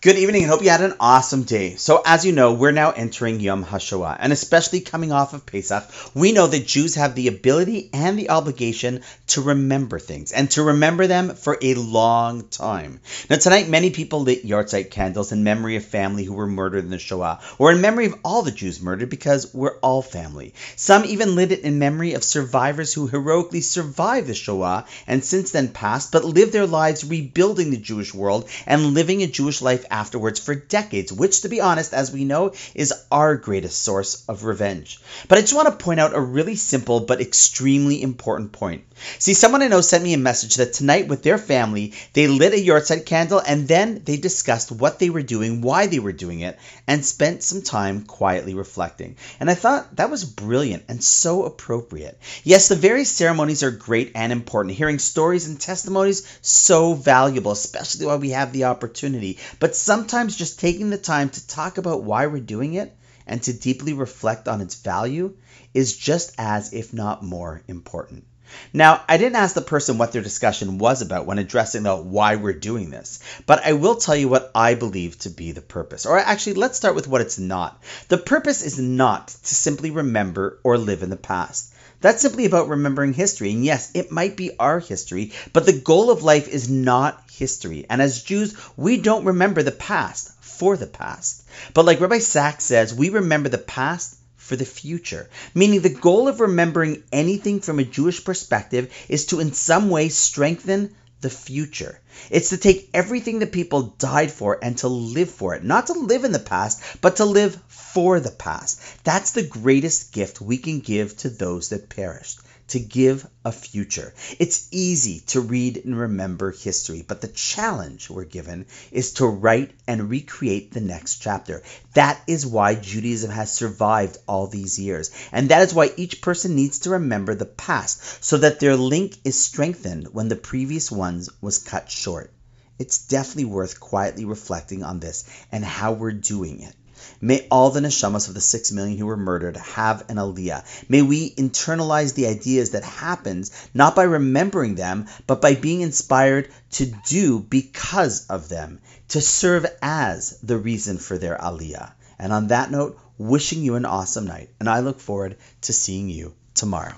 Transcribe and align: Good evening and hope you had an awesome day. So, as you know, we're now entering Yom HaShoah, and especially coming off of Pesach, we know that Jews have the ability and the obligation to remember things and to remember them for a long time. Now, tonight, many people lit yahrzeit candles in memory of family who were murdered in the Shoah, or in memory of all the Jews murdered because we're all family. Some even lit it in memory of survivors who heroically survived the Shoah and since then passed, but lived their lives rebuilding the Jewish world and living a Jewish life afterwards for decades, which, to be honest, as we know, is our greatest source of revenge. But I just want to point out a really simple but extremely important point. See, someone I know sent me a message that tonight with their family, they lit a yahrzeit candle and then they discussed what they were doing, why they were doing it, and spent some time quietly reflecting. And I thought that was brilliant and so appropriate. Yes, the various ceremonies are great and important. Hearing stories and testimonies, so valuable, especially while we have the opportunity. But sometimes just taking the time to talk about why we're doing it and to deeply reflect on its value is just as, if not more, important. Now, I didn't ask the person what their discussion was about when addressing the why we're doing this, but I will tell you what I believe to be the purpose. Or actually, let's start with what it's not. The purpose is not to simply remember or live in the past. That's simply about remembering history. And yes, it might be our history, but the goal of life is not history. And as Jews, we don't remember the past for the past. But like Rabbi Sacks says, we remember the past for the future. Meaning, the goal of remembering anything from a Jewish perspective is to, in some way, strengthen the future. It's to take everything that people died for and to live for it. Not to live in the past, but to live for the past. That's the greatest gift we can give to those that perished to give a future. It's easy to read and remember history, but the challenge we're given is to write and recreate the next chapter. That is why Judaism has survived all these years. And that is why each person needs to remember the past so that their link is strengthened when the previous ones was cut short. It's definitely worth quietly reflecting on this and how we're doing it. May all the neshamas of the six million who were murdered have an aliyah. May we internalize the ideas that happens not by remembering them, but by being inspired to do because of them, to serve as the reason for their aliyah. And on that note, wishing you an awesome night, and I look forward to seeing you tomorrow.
Good 0.00 0.16
evening 0.16 0.44
and 0.44 0.50
hope 0.52 0.62
you 0.62 0.70
had 0.70 0.80
an 0.80 0.94
awesome 1.00 1.42
day. 1.42 1.74
So, 1.74 2.00
as 2.06 2.24
you 2.24 2.30
know, 2.30 2.52
we're 2.52 2.70
now 2.70 2.92
entering 2.92 3.40
Yom 3.40 3.64
HaShoah, 3.64 4.18
and 4.20 4.32
especially 4.32 4.78
coming 4.78 5.10
off 5.10 5.34
of 5.34 5.44
Pesach, 5.44 5.90
we 6.14 6.30
know 6.30 6.46
that 6.46 6.68
Jews 6.68 6.94
have 6.94 7.16
the 7.16 7.26
ability 7.26 7.90
and 7.92 8.16
the 8.16 8.30
obligation 8.30 9.02
to 9.26 9.40
remember 9.40 9.98
things 9.98 10.30
and 10.30 10.48
to 10.52 10.62
remember 10.62 11.08
them 11.08 11.34
for 11.34 11.58
a 11.60 11.74
long 11.74 12.46
time. 12.46 13.00
Now, 13.28 13.38
tonight, 13.38 13.68
many 13.68 13.90
people 13.90 14.20
lit 14.20 14.46
yahrzeit 14.46 14.92
candles 14.92 15.32
in 15.32 15.42
memory 15.42 15.74
of 15.74 15.84
family 15.84 16.22
who 16.22 16.34
were 16.34 16.46
murdered 16.46 16.84
in 16.84 16.90
the 16.90 17.00
Shoah, 17.00 17.40
or 17.58 17.72
in 17.72 17.80
memory 17.80 18.06
of 18.06 18.14
all 18.24 18.42
the 18.42 18.52
Jews 18.52 18.80
murdered 18.80 19.10
because 19.10 19.52
we're 19.52 19.78
all 19.78 20.02
family. 20.02 20.54
Some 20.76 21.06
even 21.06 21.34
lit 21.34 21.50
it 21.50 21.62
in 21.62 21.80
memory 21.80 22.12
of 22.12 22.22
survivors 22.22 22.94
who 22.94 23.08
heroically 23.08 23.62
survived 23.62 24.28
the 24.28 24.34
Shoah 24.34 24.84
and 25.08 25.24
since 25.24 25.50
then 25.50 25.70
passed, 25.70 26.12
but 26.12 26.24
lived 26.24 26.52
their 26.52 26.68
lives 26.68 27.04
rebuilding 27.04 27.72
the 27.72 27.76
Jewish 27.76 28.14
world 28.14 28.48
and 28.64 28.94
living 28.94 29.24
a 29.24 29.26
Jewish 29.26 29.60
life 29.60 29.86
afterwards 29.90 30.40
for 30.40 30.54
decades, 30.54 31.12
which, 31.12 31.42
to 31.42 31.48
be 31.48 31.60
honest, 31.60 31.94
as 31.94 32.12
we 32.12 32.24
know, 32.24 32.52
is 32.74 32.92
our 33.10 33.36
greatest 33.36 33.82
source 33.82 34.24
of 34.28 34.44
revenge. 34.44 35.00
But 35.28 35.38
I 35.38 35.42
just 35.42 35.54
want 35.54 35.68
to 35.68 35.84
point 35.84 36.00
out 36.00 36.14
a 36.14 36.20
really 36.20 36.56
simple 36.56 37.00
but 37.00 37.20
extremely 37.20 38.02
important 38.02 38.52
point. 38.52 38.84
See, 39.18 39.34
someone 39.34 39.62
I 39.62 39.68
know 39.68 39.80
sent 39.80 40.02
me 40.02 40.14
a 40.14 40.18
message 40.18 40.56
that 40.56 40.72
tonight 40.72 41.08
with 41.08 41.22
their 41.22 41.38
family, 41.38 41.94
they 42.14 42.26
lit 42.26 42.52
a 42.52 42.56
yahrzeit 42.56 43.06
candle 43.06 43.40
and 43.44 43.68
then 43.68 44.02
they 44.04 44.16
discussed 44.16 44.72
what 44.72 44.98
they 44.98 45.10
were 45.10 45.22
doing, 45.22 45.60
why 45.60 45.86
they 45.86 46.00
were 46.00 46.12
doing 46.12 46.40
it, 46.40 46.58
and 46.86 47.04
spent 47.04 47.42
some 47.42 47.62
time 47.62 48.04
quietly 48.04 48.54
reflecting. 48.54 49.16
And 49.38 49.48
I 49.48 49.54
thought 49.54 49.96
that 49.96 50.10
was 50.10 50.24
brilliant 50.24 50.84
and 50.88 51.02
so 51.02 51.44
appropriate. 51.44 52.18
Yes, 52.42 52.68
the 52.68 52.74
various 52.74 53.10
ceremonies 53.10 53.62
are 53.62 53.70
great 53.70 54.12
and 54.14 54.32
important. 54.32 54.74
Hearing 54.74 54.98
stories 54.98 55.46
and 55.46 55.60
testimonies, 55.60 56.26
so 56.42 56.94
valuable, 56.94 57.52
especially 57.52 58.06
while 58.06 58.18
we 58.18 58.30
have 58.30 58.52
the 58.52 58.64
opportunity. 58.64 59.38
But 59.60 59.76
sometimes 59.78 60.36
just 60.36 60.60
taking 60.60 60.90
the 60.90 60.98
time 60.98 61.30
to 61.30 61.46
talk 61.46 61.78
about 61.78 62.02
why 62.02 62.26
we're 62.26 62.40
doing 62.40 62.74
it 62.74 62.96
and 63.26 63.42
to 63.42 63.52
deeply 63.52 63.92
reflect 63.92 64.48
on 64.48 64.60
its 64.60 64.74
value 64.76 65.36
is 65.74 65.96
just 65.96 66.34
as, 66.38 66.72
if 66.72 66.92
not 66.92 67.22
more, 67.22 67.62
important. 67.68 68.24
Now, 68.72 69.02
I 69.06 69.18
didn't 69.18 69.36
ask 69.36 69.54
the 69.54 69.60
person 69.60 69.98
what 69.98 70.12
their 70.12 70.22
discussion 70.22 70.78
was 70.78 71.02
about 71.02 71.26
when 71.26 71.38
addressing 71.38 71.82
the 71.82 71.94
why 71.94 72.36
we're 72.36 72.54
doing 72.54 72.88
this, 72.88 73.20
but 73.44 73.64
I 73.64 73.74
will 73.74 73.96
tell 73.96 74.16
you 74.16 74.28
what 74.28 74.50
I 74.54 74.74
believe 74.74 75.18
to 75.20 75.30
be 75.30 75.52
the 75.52 75.60
purpose. 75.60 76.06
Or 76.06 76.18
actually, 76.18 76.54
let's 76.54 76.78
start 76.78 76.94
with 76.94 77.06
what 77.06 77.20
it's 77.20 77.38
not. 77.38 77.82
The 78.08 78.16
purpose 78.16 78.62
is 78.62 78.78
not 78.78 79.28
to 79.28 79.54
simply 79.54 79.90
remember 79.90 80.60
or 80.64 80.78
live 80.78 81.02
in 81.02 81.10
the 81.10 81.16
past. 81.16 81.74
That's 82.00 82.22
simply 82.22 82.44
about 82.44 82.68
remembering 82.68 83.12
history. 83.12 83.50
And 83.50 83.64
yes, 83.64 83.90
it 83.94 84.12
might 84.12 84.36
be 84.36 84.52
our 84.58 84.78
history, 84.78 85.32
but 85.52 85.66
the 85.66 85.72
goal 85.72 86.10
of 86.10 86.22
life 86.22 86.48
is 86.48 86.68
not 86.68 87.22
history. 87.32 87.86
And 87.90 88.00
as 88.00 88.22
Jews, 88.22 88.54
we 88.76 88.98
don't 88.98 89.24
remember 89.24 89.62
the 89.62 89.72
past 89.72 90.30
for 90.40 90.76
the 90.76 90.86
past. 90.86 91.44
But 91.74 91.84
like 91.84 92.00
Rabbi 92.00 92.18
Sacks 92.18 92.64
says, 92.64 92.94
we 92.94 93.10
remember 93.10 93.48
the 93.48 93.58
past 93.58 94.16
for 94.36 94.56
the 94.56 94.64
future. 94.64 95.28
Meaning, 95.54 95.80
the 95.80 95.90
goal 95.90 96.28
of 96.28 96.40
remembering 96.40 97.02
anything 97.12 97.60
from 97.60 97.78
a 97.78 97.84
Jewish 97.84 98.24
perspective 98.24 98.92
is 99.08 99.26
to, 99.26 99.40
in 99.40 99.52
some 99.52 99.90
way, 99.90 100.08
strengthen 100.08 100.94
the 101.20 101.30
future. 101.30 102.00
It's 102.30 102.50
to 102.50 102.56
take 102.56 102.90
everything 102.94 103.40
that 103.40 103.52
people 103.52 103.94
died 103.98 104.30
for 104.30 104.58
and 104.62 104.78
to 104.78 104.88
live 104.88 105.30
for 105.30 105.54
it. 105.54 105.64
Not 105.64 105.88
to 105.88 105.92
live 105.94 106.24
in 106.24 106.32
the 106.32 106.38
past, 106.38 106.80
but 107.00 107.16
to 107.16 107.24
live 107.24 107.58
for 107.68 108.20
the 108.20 108.30
past. 108.30 108.80
That's 109.04 109.32
the 109.32 109.46
greatest 109.46 110.12
gift 110.12 110.40
we 110.40 110.58
can 110.58 110.80
give 110.80 111.16
to 111.18 111.30
those 111.30 111.70
that 111.70 111.88
perished 111.88 112.40
to 112.68 112.78
give 112.78 113.26
a 113.44 113.52
future. 113.52 114.14
It's 114.38 114.68
easy 114.70 115.20
to 115.28 115.40
read 115.40 115.82
and 115.84 115.98
remember 115.98 116.50
history, 116.50 117.02
but 117.06 117.20
the 117.20 117.28
challenge 117.28 118.10
we're 118.10 118.24
given 118.24 118.66
is 118.90 119.14
to 119.14 119.26
write 119.26 119.72
and 119.86 120.10
recreate 120.10 120.72
the 120.72 120.80
next 120.80 121.16
chapter. 121.16 121.62
That 121.94 122.20
is 122.26 122.46
why 122.46 122.74
Judaism 122.74 123.30
has 123.30 123.52
survived 123.52 124.18
all 124.26 124.46
these 124.46 124.78
years. 124.78 125.10
And 125.32 125.48
that 125.48 125.62
is 125.62 125.74
why 125.74 125.92
each 125.96 126.20
person 126.20 126.54
needs 126.54 126.80
to 126.80 126.90
remember 126.90 127.34
the 127.34 127.46
past 127.46 128.24
so 128.24 128.36
that 128.38 128.60
their 128.60 128.76
link 128.76 129.16
is 129.24 129.38
strengthened 129.38 130.08
when 130.12 130.28
the 130.28 130.36
previous 130.36 130.90
ones 130.90 131.30
was 131.40 131.58
cut 131.58 131.90
short. 131.90 132.32
It's 132.78 132.98
definitely 132.98 133.46
worth 133.46 133.80
quietly 133.80 134.24
reflecting 134.24 134.84
on 134.84 135.00
this 135.00 135.24
and 135.50 135.64
how 135.64 135.92
we're 135.92 136.12
doing 136.12 136.60
it. 136.62 136.74
May 137.20 137.46
all 137.50 137.70
the 137.70 137.80
neshamas 137.80 138.28
of 138.28 138.34
the 138.34 138.40
six 138.40 138.72
million 138.72 138.98
who 138.98 139.06
were 139.06 139.16
murdered 139.16 139.56
have 139.56 140.04
an 140.08 140.16
aliyah. 140.16 140.64
May 140.88 141.02
we 141.02 141.34
internalize 141.34 142.14
the 142.14 142.26
ideas 142.26 142.70
that 142.70 142.84
happens 142.84 143.50
not 143.74 143.96
by 143.96 144.04
remembering 144.04 144.74
them, 144.74 145.06
but 145.26 145.40
by 145.40 145.54
being 145.54 145.80
inspired 145.80 146.48
to 146.72 146.86
do 147.06 147.40
because 147.40 148.26
of 148.26 148.48
them, 148.48 148.80
to 149.08 149.20
serve 149.20 149.66
as 149.82 150.38
the 150.42 150.58
reason 150.58 150.98
for 150.98 151.18
their 151.18 151.36
aliyah. 151.36 151.92
And 152.18 152.32
on 152.32 152.48
that 152.48 152.70
note, 152.70 152.98
wishing 153.16 153.62
you 153.62 153.74
an 153.74 153.84
awesome 153.84 154.26
night, 154.26 154.50
and 154.60 154.68
I 154.68 154.80
look 154.80 155.00
forward 155.00 155.36
to 155.62 155.72
seeing 155.72 156.08
you 156.08 156.34
tomorrow. 156.54 156.94